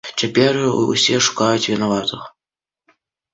[0.19, 0.53] Цяпер
[0.93, 2.25] усе шукаюць вінаватых.